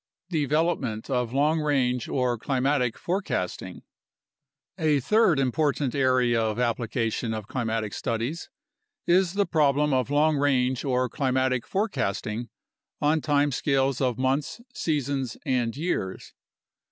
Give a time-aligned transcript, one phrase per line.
[0.31, 3.83] Development of Long Range or Climatic Forecasting
[4.79, 8.49] A third important area of application of climatic studies
[9.05, 12.49] is the problem of long range or climatic forecasting
[12.99, 16.33] on time scales of months, seasons, and years.